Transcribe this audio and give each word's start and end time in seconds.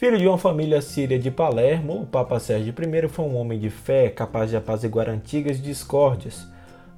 Filho 0.00 0.16
de 0.16 0.26
uma 0.26 0.38
família 0.38 0.80
síria 0.80 1.18
de 1.18 1.30
Palermo, 1.30 2.00
o 2.00 2.06
Papa 2.06 2.40
Sérgio 2.40 2.72
I 2.72 3.06
foi 3.06 3.22
um 3.26 3.36
homem 3.36 3.58
de 3.58 3.68
fé 3.68 4.08
capaz 4.08 4.48
de 4.48 4.56
apaziguar 4.56 5.10
antigas 5.10 5.62
discórdias. 5.62 6.48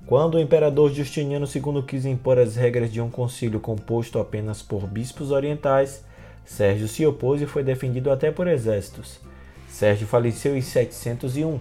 Quando 0.07 0.37
o 0.37 0.41
imperador 0.41 0.93
Justiniano 0.93 1.45
II 1.45 1.83
quis 1.83 2.07
impor 2.07 2.39
as 2.39 2.55
regras 2.55 2.93
de 2.93 3.01
um 3.01 3.11
concílio 3.11 3.59
composto 3.59 4.21
apenas 4.21 4.63
por 4.63 4.87
bispos 4.87 5.33
orientais, 5.33 6.05
Sérgio 6.45 6.87
se 6.87 7.05
opôs 7.05 7.43
e 7.43 7.47
foi 7.47 7.65
defendido 7.65 8.09
até 8.09 8.31
por 8.31 8.47
exércitos. 8.47 9.19
Sérgio 9.67 10.07
faleceu 10.07 10.57
em 10.57 10.63
701. 10.63 11.59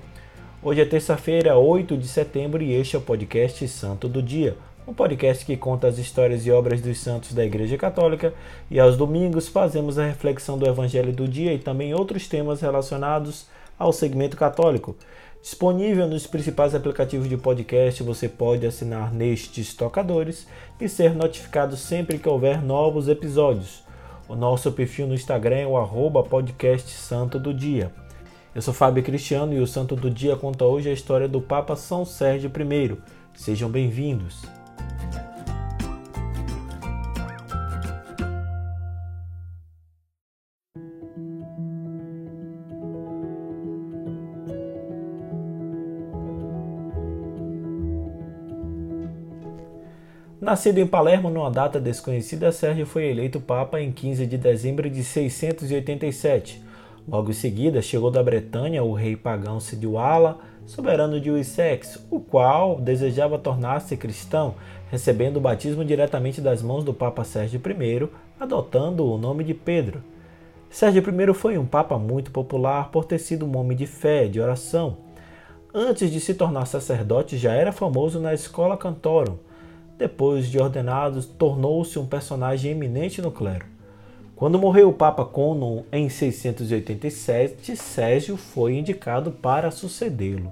Hoje 0.62 0.82
é 0.82 0.86
terça-feira, 0.86 1.58
8 1.58 1.98
de 1.98 2.08
setembro, 2.08 2.62
e 2.62 2.72
este 2.72 2.96
é 2.96 3.00
o 3.00 3.02
podcast 3.02 3.68
Santo 3.68 4.08
do 4.08 4.22
Dia 4.22 4.56
um 4.92 4.94
podcast 4.94 5.46
que 5.46 5.56
conta 5.56 5.88
as 5.88 5.98
histórias 5.98 6.46
e 6.46 6.52
obras 6.52 6.82
dos 6.82 7.00
santos 7.00 7.34
da 7.34 7.46
Igreja 7.46 7.78
Católica, 7.78 8.34
e 8.70 8.78
aos 8.78 8.98
domingos 8.98 9.48
fazemos 9.48 9.98
a 9.98 10.06
reflexão 10.06 10.58
do 10.58 10.68
Evangelho 10.68 11.14
do 11.14 11.30
dia 11.30 11.54
e 11.54 11.60
também 11.60 11.94
outros 11.94 12.28
temas 12.28 12.60
relacionados 12.60 13.48
ao 13.80 13.94
segmento 13.94 14.36
católico. 14.36 14.98
Disponível 15.42 16.08
nos 16.08 16.28
principais 16.28 16.76
aplicativos 16.76 17.30
de 17.30 17.38
podcast, 17.38 18.04
você 18.04 18.28
pode 18.28 18.68
assinar 18.68 19.14
nestes 19.14 19.74
tocadores 19.74 20.46
e 20.78 20.90
ser 20.90 21.16
notificado 21.16 21.78
sempre 21.78 22.20
que 22.20 22.28
houver 22.28 22.62
novos 22.62 23.08
episódios. 23.08 23.84
O 24.28 24.36
nosso 24.36 24.74
perfil 24.74 25.08
no 25.08 25.14
Instagram 25.14 25.56
é 25.56 25.68
o 25.68 25.78
arroba 25.78 26.22
podcast 26.22 26.92
Santo 26.92 27.40
do 27.40 27.54
Dia. 27.54 27.94
Eu 28.54 28.62
sou 28.62 28.74
Fábio 28.74 29.02
Cristiano 29.02 29.54
e 29.54 29.62
o 29.62 29.68
Santo 29.68 29.96
do 29.96 30.12
Dia 30.12 30.36
conta 30.36 30.66
hoje 30.66 30.90
a 30.90 30.94
história 30.94 31.30
do 31.30 31.40
Papa 31.40 31.78
São 31.78 32.04
Sérgio 32.04 32.52
I. 32.54 32.98
Sejam 33.34 33.70
bem-vindos. 33.70 34.61
Nascido 50.42 50.80
em 50.80 50.88
Palermo 50.88 51.30
numa 51.30 51.52
data 51.52 51.80
desconhecida, 51.80 52.52
Sérgio 52.52 52.84
foi 52.84 53.06
eleito 53.06 53.40
Papa 53.40 53.80
em 53.80 53.92
15 53.92 54.26
de 54.26 54.40
dezembro 54.40 54.90
de 54.90 55.04
687. 55.04 56.64
Logo 57.08 57.30
em 57.30 57.34
seguida, 57.34 57.80
chegou 57.80 58.10
da 58.10 58.24
Bretanha 58.24 58.84
o 58.84 58.92
rei 58.92 59.16
pagão 59.16 59.60
Sidiwala, 59.60 60.40
soberano 60.72 61.20
de 61.20 61.30
Wessex, 61.30 62.00
o 62.10 62.20
qual 62.20 62.80
desejava 62.80 63.38
tornar-se 63.38 63.98
cristão, 63.98 64.56
recebendo 64.90 65.38
o 65.38 65.42
batismo 65.42 65.86
diretamente 65.86 66.42
das 66.42 66.62
mãos 66.62 66.84
do 66.84 66.94
Papa 66.94 67.24
Sérgio 67.24 67.62
I, 67.64 68.10
adotando 68.40 69.06
o 69.06 69.18
nome 69.18 69.44
de 69.44 69.54
Pedro. 69.54 70.04
Sérgio 70.70 71.04
I 71.04 71.34
foi 71.34 71.58
um 71.58 71.66
papa 71.66 71.98
muito 71.98 72.32
popular 72.32 72.90
por 72.90 73.06
ter 73.06 73.20
sido 73.20 73.46
um 73.46 73.58
homem 73.58 73.78
de 73.78 73.86
fé, 73.86 74.28
de 74.28 74.40
oração. 74.40 74.98
Antes 75.74 76.12
de 76.12 76.20
se 76.20 76.34
tornar 76.34 76.66
sacerdote, 76.66 77.38
já 77.38 77.54
era 77.54 77.72
famoso 77.72 78.20
na 78.20 78.34
escola 78.34 78.78
Cantorum 78.78 79.38
depois 80.02 80.48
de 80.48 80.58
ordenado, 80.58 81.24
tornou-se 81.24 82.00
um 82.00 82.08
personagem 82.08 82.72
eminente 82.72 83.22
no 83.22 83.30
clero. 83.30 83.68
Quando 84.36 84.58
morreu 84.58 84.90
o 84.90 84.94
Papa 84.94 85.24
Conon 85.24 85.84
em 85.92 86.10
687, 86.10 87.76
Sérgio 87.76 88.36
foi 88.36 88.80
indicado 88.80 89.30
para 89.30 89.70
sucedê-lo. 89.70 90.52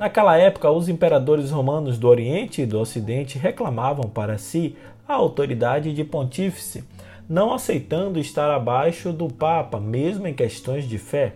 Naquela 0.00 0.34
época, 0.38 0.70
os 0.70 0.88
imperadores 0.88 1.50
romanos 1.50 1.98
do 1.98 2.08
Oriente 2.08 2.62
e 2.62 2.66
do 2.66 2.80
Ocidente 2.80 3.36
reclamavam 3.36 4.08
para 4.08 4.38
si 4.38 4.74
a 5.06 5.12
autoridade 5.12 5.92
de 5.92 6.02
pontífice 6.02 6.82
não 7.28 7.52
aceitando 7.52 8.18
estar 8.18 8.50
abaixo 8.50 9.12
do 9.12 9.28
Papa, 9.28 9.78
mesmo 9.78 10.26
em 10.26 10.32
questões 10.32 10.88
de 10.88 10.96
fé. 10.96 11.34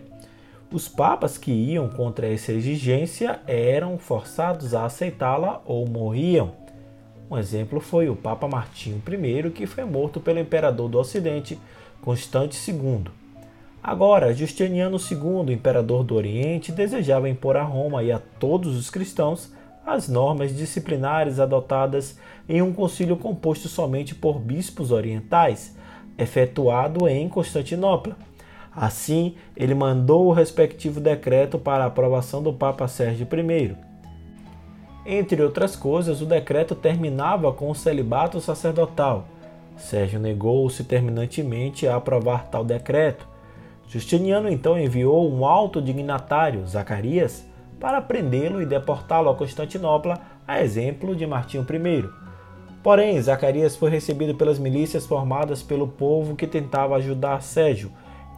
Os 0.73 0.87
papas 0.87 1.37
que 1.37 1.51
iam 1.51 1.87
contra 1.87 2.25
essa 2.25 2.51
exigência 2.51 3.39
eram 3.45 3.99
forçados 3.99 4.73
a 4.73 4.85
aceitá-la 4.85 5.61
ou 5.63 5.87
morriam. 5.87 6.51
Um 7.29 7.37
exemplo 7.37 7.79
foi 7.79 8.09
o 8.09 8.15
Papa 8.15 8.47
Martinho 8.47 8.99
I, 9.07 9.51
que 9.51 9.67
foi 9.67 9.85
morto 9.85 10.19
pelo 10.19 10.39
imperador 10.39 10.89
do 10.89 10.97
Ocidente, 10.97 11.59
Constante 12.01 12.57
II. 12.71 13.24
Agora, 13.87 14.33
Justiniano 14.33 14.97
II, 14.97 15.53
imperador 15.53 16.03
do 16.03 16.15
Oriente, 16.15 16.71
desejava 16.71 17.29
impor 17.29 17.55
a 17.55 17.61
Roma 17.61 18.01
e 18.01 18.11
a 18.11 18.17
todos 18.17 18.75
os 18.75 18.89
cristãos 18.89 19.53
as 19.85 20.09
normas 20.09 20.57
disciplinares 20.57 21.39
adotadas 21.39 22.17
em 22.49 22.63
um 22.63 22.73
concílio 22.73 23.15
composto 23.15 23.67
somente 23.67 24.15
por 24.15 24.39
bispos 24.39 24.89
orientais, 24.89 25.77
efetuado 26.17 27.07
em 27.07 27.29
Constantinopla. 27.29 28.17
Assim, 28.75 29.35
ele 29.55 29.75
mandou 29.75 30.25
o 30.25 30.33
respectivo 30.33 30.99
decreto 30.99 31.59
para 31.59 31.83
a 31.83 31.87
aprovação 31.87 32.41
do 32.41 32.51
Papa 32.51 32.87
Sérgio 32.87 33.27
I. 33.31 33.75
Entre 35.05 35.43
outras 35.43 35.75
coisas, 35.75 36.21
o 36.21 36.25
decreto 36.25 36.73
terminava 36.73 37.53
com 37.53 37.69
o 37.69 37.75
celibato 37.75 38.41
sacerdotal. 38.41 39.27
Sérgio 39.77 40.19
negou-se 40.19 40.83
terminantemente 40.83 41.87
a 41.87 41.97
aprovar 41.97 42.47
tal 42.47 42.65
decreto. 42.65 43.34
Justiniano 43.87 44.49
então 44.49 44.79
enviou 44.79 45.31
um 45.31 45.45
alto 45.45 45.81
dignatário, 45.81 46.65
Zacarias, 46.67 47.45
para 47.79 48.01
prendê-lo 48.01 48.61
e 48.61 48.65
deportá-lo 48.65 49.29
a 49.29 49.35
Constantinopla, 49.35 50.19
a 50.47 50.61
exemplo 50.61 51.15
de 51.15 51.25
Martinho 51.25 51.65
I. 51.69 52.09
Porém, 52.81 53.19
Zacarias 53.21 53.75
foi 53.75 53.89
recebido 53.89 54.35
pelas 54.35 54.59
milícias 54.59 55.05
formadas 55.05 55.63
pelo 55.63 55.87
povo 55.87 56.35
que 56.35 56.45
tentava 56.45 56.95
ajudar 56.95 57.41
Sérgio. 57.41 57.91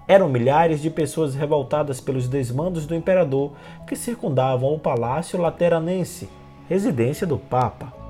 Eram 0.08 0.30
milhares 0.30 0.82
de 0.82 0.90
pessoas 0.90 1.36
revoltadas 1.36 2.00
pelos 2.00 2.30
desmandos 2.30 2.86
do 2.86 2.96
imperador 2.96 3.52
que 3.86 3.96
circundavam 3.96 4.74
o 4.74 4.80
Palácio 4.80 5.40
Lateranense, 5.40 6.30
residência 6.70 7.28
do 7.28 7.38
Papa. 7.38 8.07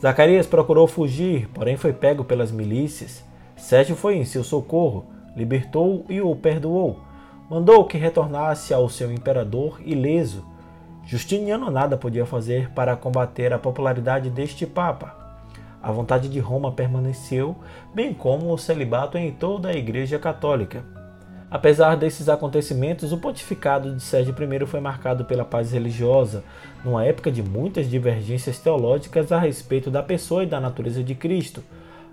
Zacarias 0.00 0.46
procurou 0.46 0.86
fugir, 0.86 1.46
porém 1.52 1.76
foi 1.76 1.92
pego 1.92 2.24
pelas 2.24 2.50
milícias. 2.50 3.22
Sérgio 3.54 3.94
foi 3.94 4.16
em 4.16 4.24
seu 4.24 4.42
socorro, 4.42 5.04
libertou 5.36 6.06
e 6.08 6.22
o 6.22 6.34
perdoou. 6.34 7.00
Mandou 7.50 7.84
que 7.84 7.98
retornasse 7.98 8.72
ao 8.72 8.88
seu 8.88 9.12
imperador 9.12 9.78
ileso. 9.84 10.42
Justiniano 11.04 11.70
nada 11.70 11.98
podia 11.98 12.24
fazer 12.24 12.70
para 12.70 12.96
combater 12.96 13.52
a 13.52 13.58
popularidade 13.58 14.30
deste 14.30 14.66
Papa. 14.66 15.14
A 15.82 15.92
vontade 15.92 16.30
de 16.30 16.38
Roma 16.38 16.72
permaneceu, 16.72 17.56
bem 17.94 18.14
como 18.14 18.52
o 18.52 18.58
celibato 18.58 19.18
em 19.18 19.30
toda 19.30 19.68
a 19.68 19.76
Igreja 19.76 20.18
Católica. 20.18 20.82
Apesar 21.50 21.96
desses 21.96 22.28
acontecimentos, 22.28 23.12
o 23.12 23.18
pontificado 23.18 23.92
de 23.92 24.02
Sérgio 24.02 24.32
I 24.32 24.66
foi 24.66 24.78
marcado 24.78 25.24
pela 25.24 25.44
paz 25.44 25.72
religiosa, 25.72 26.44
numa 26.84 27.04
época 27.04 27.30
de 27.30 27.42
muitas 27.42 27.90
divergências 27.90 28.60
teológicas 28.60 29.32
a 29.32 29.38
respeito 29.38 29.90
da 29.90 30.00
pessoa 30.00 30.44
e 30.44 30.46
da 30.46 30.60
natureza 30.60 31.02
de 31.02 31.14
Cristo. 31.14 31.64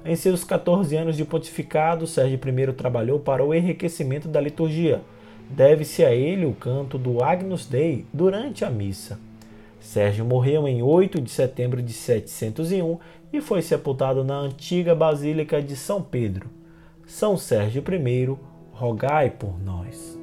Em 0.03 0.15
seus 0.15 0.43
14 0.43 0.95
anos 0.95 1.15
de 1.15 1.23
pontificado, 1.23 2.07
Sérgio 2.07 2.39
I 2.39 2.73
trabalhou 2.73 3.19
para 3.19 3.45
o 3.45 3.53
enriquecimento 3.53 4.27
da 4.27 4.41
liturgia. 4.41 5.01
Deve-se 5.49 6.03
a 6.03 6.11
ele 6.11 6.45
o 6.45 6.53
canto 6.53 6.97
do 6.97 7.23
Agnus 7.23 7.67
Dei 7.67 8.05
durante 8.11 8.65
a 8.65 8.71
missa. 8.71 9.19
Sérgio 9.79 10.25
morreu 10.25 10.67
em 10.67 10.81
8 10.81 11.21
de 11.21 11.29
setembro 11.29 11.81
de 11.81 11.93
701 11.93 12.97
e 13.31 13.39
foi 13.39 13.61
sepultado 13.61 14.23
na 14.23 14.39
antiga 14.39 14.95
Basílica 14.95 15.61
de 15.61 15.75
São 15.75 16.01
Pedro. 16.01 16.49
São 17.05 17.37
Sérgio 17.37 17.83
I, 17.87 18.35
rogai 18.77 19.31
por 19.31 19.59
nós. 19.59 20.16